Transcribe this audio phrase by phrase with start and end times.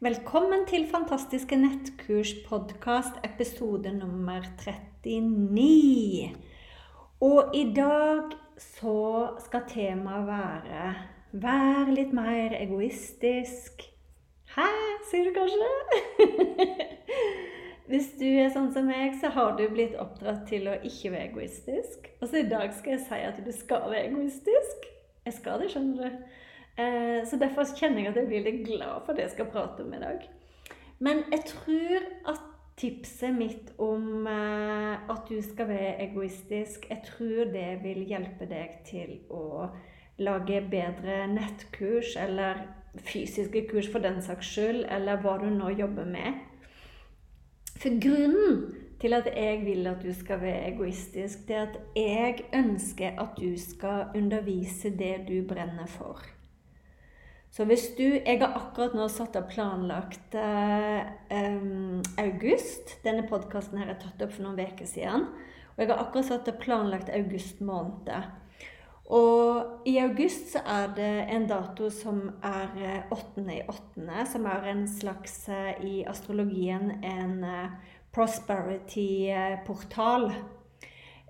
[0.00, 4.40] Velkommen til Fantastiske nettkurs-podkast, episode nummer
[5.04, 6.30] 39.
[7.20, 10.94] Og i dag så skal temaet være
[11.44, 13.84] Vær litt mer egoistisk.
[14.56, 14.70] Hæ,
[15.10, 15.68] sier du kanskje?
[17.92, 21.28] Hvis du er sånn som meg, så har du blitt oppdratt til å ikke være
[21.34, 22.08] egoistisk.
[22.22, 24.94] Og så i dag skal jeg si at du skal være egoistisk.
[25.28, 26.30] Jeg skal det, skjønner du.
[26.78, 29.84] Eh, så derfor kjenner jeg at jeg blir litt glad for det jeg skal prate
[29.84, 30.24] om i dag.
[31.00, 32.46] Men jeg tror at
[32.80, 38.80] tipset mitt om eh, at du skal være egoistisk, jeg tror det vil hjelpe deg
[38.88, 39.70] til å
[40.20, 46.08] lage bedre nettkurs eller fysiske kurs for den saks skyld, eller hva du nå jobber
[46.08, 46.40] med.
[47.80, 48.64] For grunnen
[49.00, 53.38] til at jeg vil at du skal være egoistisk, det er at jeg ønsker at
[53.38, 56.20] du skal undervise det du brenner for.
[57.50, 61.02] Så hvis du Jeg har akkurat nå satt og planlagt eh,
[61.34, 63.04] um, august.
[63.04, 65.26] Denne podkasten er tatt opp for noen uker siden.
[65.74, 68.22] Og jeg har akkurat satt og planlagt august måned.
[69.10, 72.70] Og i august så er det en dato som er
[73.10, 73.42] 8.
[73.42, 77.42] Eh, i 8., som er en slags eh, i astrologien en
[78.14, 80.30] prosperity-portal.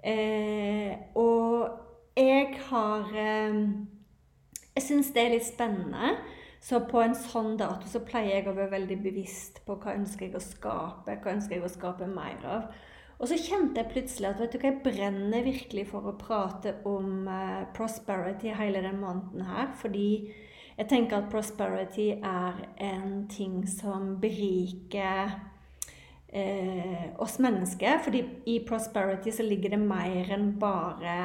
[0.04, 1.68] Eh, og
[2.16, 3.54] jeg har eh,
[4.76, 6.14] jeg syns det er litt spennende.
[6.60, 10.26] Så på en sånn dato så pleier jeg å være veldig bevisst på hva ønsker
[10.26, 12.66] jeg å skape, hva ønsker jeg å skape mer av.
[13.20, 16.74] Og så kjente jeg plutselig at vet du hva, jeg brenner virkelig for å prate
[16.88, 19.72] om uh, prosperity hele den måneden her.
[19.80, 20.08] Fordi
[20.76, 28.00] jeg tenker at prosperity er en ting som beriker uh, oss mennesker.
[28.04, 31.18] Fordi i prosperity så ligger det mer enn bare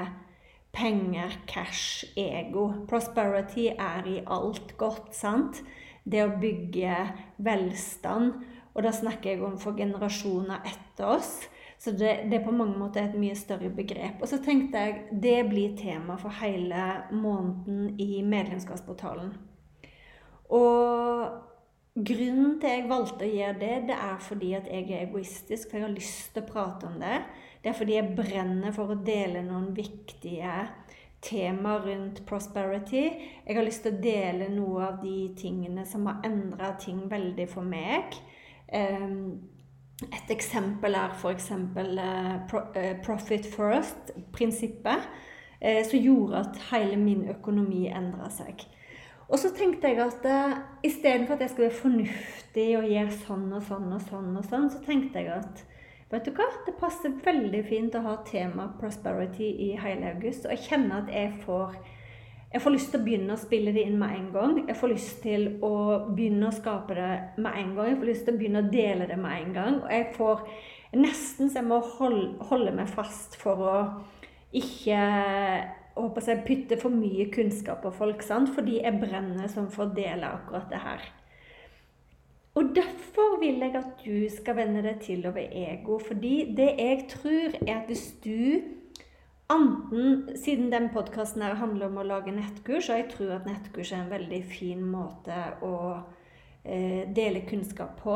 [0.76, 2.68] penger, cash, ego.
[2.90, 5.64] Prosperity er i alt godt, sant?
[6.04, 7.00] Det å bygge
[7.44, 8.44] velstand.
[8.76, 11.38] Og da snakker jeg om for generasjoner etter oss.
[11.80, 14.22] Så det, det, er på mange måter et mye større begrep.
[14.24, 19.34] Og så tenkte jeg det blir tema for hele måneden i medlemskapsportalen.
[20.56, 21.55] Og
[21.96, 25.80] grunnen til jeg valgte å gjøre det, det er fordi at jeg er egoistisk, for
[25.80, 27.22] jeg har lyst til å prate om det.
[27.64, 30.58] Det er fordi jeg brenner for å dele noen viktige
[31.26, 33.06] temaer rundt prosperity.
[33.46, 37.48] Jeg har lyst til å dele noe av de tingene som har endra ting veldig
[37.50, 38.18] for meg.
[38.68, 39.40] Ehm,
[40.06, 41.52] et eksempel er f.eks.
[41.56, 45.08] Uh, eh, profit first-prinsippet,
[45.62, 48.68] eh, som gjorde at hele min økonomi endra seg.
[49.26, 53.48] Og så tenkte jeg at uh, istedenfor at jeg skulle være fornuftig og gjøre sånn
[53.58, 55.66] og sånn og sånn, og sånn, så tenkte jeg at
[56.12, 56.46] Vet du hva?
[56.68, 60.46] Det passer veldig fint å ha tema prosperity i hele august.
[60.46, 61.74] Og jeg kjenner at jeg får
[62.56, 64.60] jeg får lyst til å begynne å spille det inn med en gang.
[64.70, 65.72] Jeg får lyst til å
[66.08, 67.10] begynne å skape det
[67.44, 67.90] med en gang.
[67.90, 69.80] Jeg får lyst til å begynne å dele det med en gang.
[69.82, 70.46] Og jeg får
[70.96, 73.76] nesten så jeg må holde, holde meg fast for å
[74.56, 75.02] ikke
[75.96, 78.24] håper jeg, putter for mye kunnskap på folk.
[78.26, 78.52] Sant?
[78.56, 81.06] Fordi jeg brenner som for å dele akkurat det her.
[82.56, 86.00] Og derfor vil jeg at du skal vende deg til over ego.
[86.00, 88.64] Fordi det jeg tror, er at hvis du
[89.46, 94.00] Anten, siden den podkasten handler om å lage nettkurs, og jeg tror at nettkurs er
[94.02, 95.76] en veldig fin måte å
[96.64, 98.16] eh, dele kunnskap på,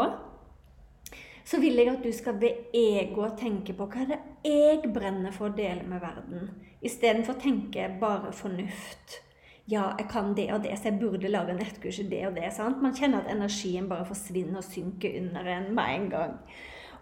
[1.50, 5.34] så vil jeg at du skal ved ego tenke på hva er det jeg brenner
[5.34, 6.52] for å dele med verden,
[6.86, 9.24] istedenfor å tenke bare fornuft
[9.70, 12.48] ja, jeg kan det og det, så jeg burde lage nettkurs i det og det.
[12.56, 12.82] sant?
[12.82, 16.32] Man kjenner at energien bare forsvinner og synker under en med en gang.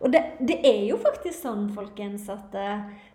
[0.02, 2.68] Og det, det, er jo faktisk sånn, folkens, at det,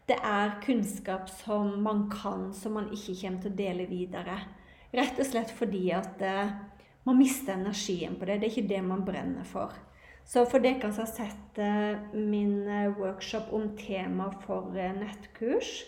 [0.08, 4.40] det, er kunnskap som man kan, som man ikke kommer til å dele videre.
[4.93, 6.56] Rett og slett fordi at uh,
[7.06, 8.40] man mister energien på det.
[8.40, 9.76] Det er ikke det man brenner for.
[10.25, 15.83] Så for dere som har sett uh, min uh, workshop om tema for nettkurs,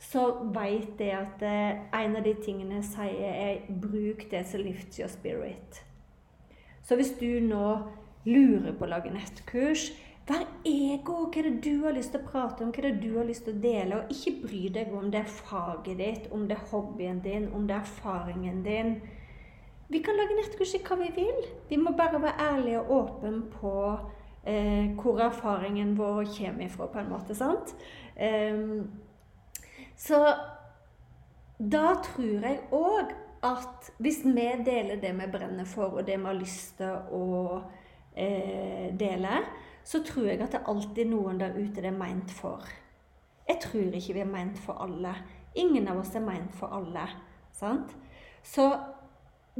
[0.00, 4.96] så vet jeg at en av de tingene jeg sier, er 'bruk det som lifts
[4.96, 5.82] your spirit'.
[6.82, 7.82] Så hvis du nå
[8.24, 9.90] lurer på å lage nettkurs,
[10.30, 11.24] Vær ego.
[11.26, 13.26] Hva er det du har lyst til å prate om, hva er det du har
[13.26, 13.96] lyst til å dele?
[13.96, 17.66] Og ikke bry deg om det er faget ditt, om det er hobbyen din, om
[17.66, 18.92] det er erfaringen din.
[19.90, 21.46] Vi kan lage nettkurs i hva vi vil.
[21.68, 23.74] Vi må bare være ærlige og åpne på
[24.46, 27.34] eh, hvor erfaringen vår kommer ifra, på en måte.
[27.34, 27.74] sant?
[28.16, 28.84] Eh,
[29.96, 30.20] så
[31.58, 33.10] da tror jeg òg
[33.44, 37.60] at hvis vi deler det vi brenner for, og det vi har lyst til å
[38.14, 39.42] eh, dele,
[39.84, 42.62] så tror jeg at det alltid er noen der ute det er meint for.
[43.48, 45.16] Jeg tror ikke vi er meint for alle.
[45.58, 47.08] Ingen av oss er meint for alle.
[47.58, 47.96] Sant?
[48.46, 48.70] Så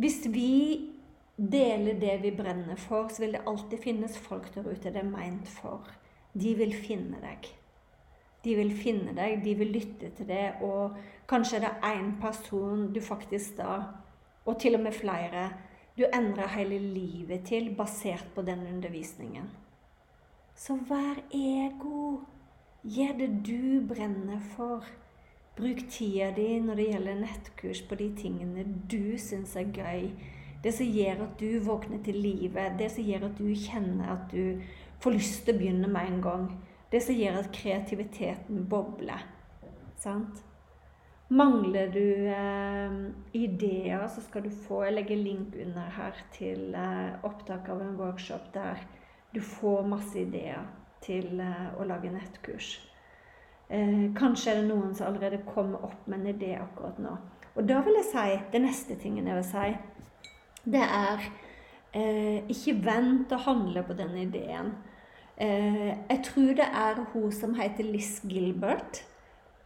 [0.00, 0.90] hvis vi
[1.36, 5.08] deler det vi brenner for, så vil det alltid finnes folk der ute det er
[5.08, 5.88] meint for.
[6.32, 7.48] De vil finne deg.
[8.44, 10.96] De vil finne deg, de vil lytte til det, og
[11.28, 13.74] kanskje er det én person du faktisk da,
[14.48, 15.50] og til og med flere,
[15.98, 19.50] du endrer hele livet til basert på den undervisningen.
[20.56, 22.20] Så vær ego.
[22.84, 24.84] Gjør det du brenner for.
[25.60, 30.10] Bruk tida di når det gjelder nettkurs, på de tingene du syns er gøy.
[30.64, 32.78] Det som gjør at du våkner til livet.
[32.78, 34.62] Det som gjør at du kjenner at du
[35.00, 36.46] får lyst til å begynne med en gang.
[36.92, 39.24] Det som gjør at kreativiteten bobler.
[40.00, 40.40] Sant?
[41.30, 42.94] Mangler du eh,
[43.38, 47.94] ideer, så skal du få Jeg legger link under her til eh, opptak av en
[48.00, 48.80] workshop der
[49.30, 50.64] du får masse ideer
[51.04, 52.78] til eh, å lage nettkurs.
[53.70, 57.14] Eh, kanskje er det noen som allerede kommer opp med en idé akkurat nå.
[57.54, 59.68] Og da vil jeg si Det neste tingen jeg vil si,
[60.64, 61.22] det er
[61.94, 64.72] eh, ikke vent å handle på denne ideen.
[65.40, 69.04] Eh, jeg tror det er hun som heter Liz Gilbert.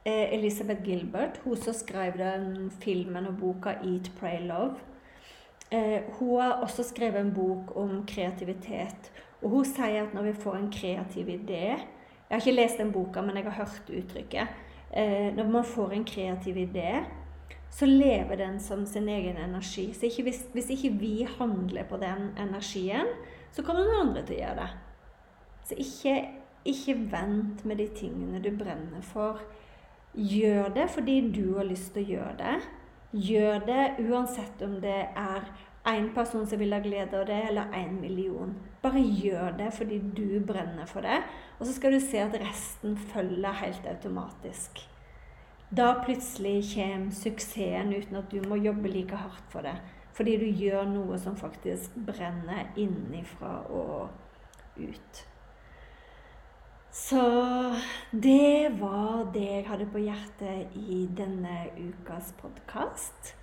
[0.05, 1.41] Eh, Elisabeth Gilbert.
[1.45, 4.79] Hun som skrev den filmen og boka 'Eat, Pray, Love'.
[5.73, 9.12] Eh, hun har også skrevet en bok om kreativitet.
[9.43, 11.81] Og hun sier at når vi får en kreativ idé
[12.29, 14.62] Jeg har ikke lest den boka, men jeg har hørt uttrykket.
[14.94, 17.05] Eh, når man får en kreativ idé,
[17.71, 19.93] så lever den som sin egen energi.
[19.94, 23.11] Så ikke hvis, hvis, ikke vi handler på den energien,
[23.53, 24.69] så kommer noen andre til å gjøre det.
[25.65, 26.15] Så ikke,
[26.65, 29.43] ikke vent med de tingene du brenner for.
[30.15, 32.56] Gjør det fordi du har lyst til å gjøre det.
[33.15, 35.50] Gjør det uansett om det er
[35.87, 38.55] én person som vil ha glede av det, eller én million.
[38.83, 41.21] Bare gjør det fordi du brenner for det,
[41.59, 44.81] og så skal du se at resten følger helt automatisk.
[45.77, 49.77] Da plutselig kommer suksessen uten at du må jobbe like hardt for det.
[50.15, 54.11] Fordi du gjør noe som faktisk brenner innenfra og
[54.79, 55.25] ut.
[56.95, 57.25] Så
[58.13, 63.35] det var det jeg hadde på hjertet i denne ukas podkast.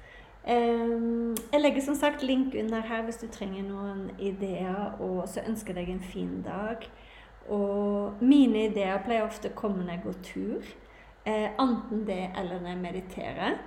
[0.46, 5.76] Jeg legger som sagt link under her hvis du trenger noen ideer, og så ønsker
[5.76, 6.88] jeg deg en fin dag.
[7.50, 10.72] Og mine ideer pleier ofte å komme når jeg går tur.
[11.26, 13.60] Eh, enten det eller når jeg mediterer.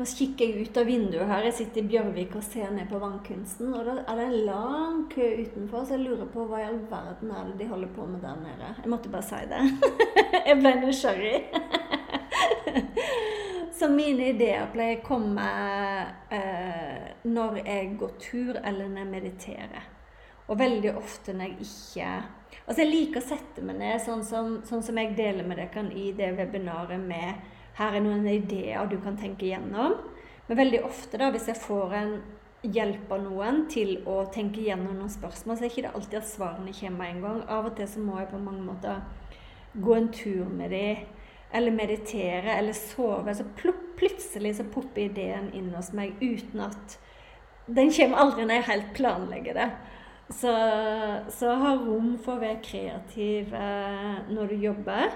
[0.00, 1.44] Nå kikker jeg ut av vinduet her.
[1.44, 3.74] Jeg sitter i Bjørvik og ser ned på vannkunsten.
[3.76, 6.80] Og da er det en lang kø utenfor, så jeg lurer på hva i all
[6.88, 8.72] verden er det de holder på med der nede.
[8.80, 9.60] Jeg måtte bare si det.
[10.48, 11.38] jeg ble nysgjerrig.
[13.80, 15.44] Så mine ideer pleier å komme
[16.36, 19.86] eh, når jeg går tur, eller når jeg mediterer.
[20.50, 22.10] Og veldig ofte når jeg ikke
[22.66, 25.84] Altså, jeg liker å sette meg ned, sånn som, sånn som jeg deler med dere
[25.96, 27.46] i det webinaret med
[27.78, 29.94] Her er noen ideer du kan tenke gjennom.
[30.48, 32.12] Men veldig ofte, da, hvis jeg får en
[32.60, 36.28] hjelp av noen til å tenke gjennom noen spørsmål, så er det ikke alltid at
[36.28, 37.40] svarene kommer med en gang.
[37.48, 39.00] Av og til så må jeg på mange måter
[39.80, 41.08] gå en tur med dem
[41.52, 43.44] eller meditere eller sove, så
[43.98, 46.98] plutselig så popper ideen inn hos meg uten at
[47.70, 49.66] Den kommer aldri når jeg helt planlegger det.
[50.34, 50.50] Så,
[51.30, 55.14] så ha rom for å være kreativ eh, når du jobber,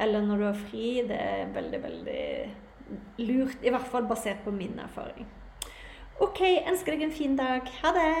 [0.00, 0.86] eller når du har fri.
[1.08, 2.24] Det er veldig, veldig
[3.26, 3.60] lurt.
[3.60, 5.28] I hvert fall basert på min erfaring.
[6.24, 7.68] OK, ønsker deg en fin dag.
[7.82, 8.14] Ha det!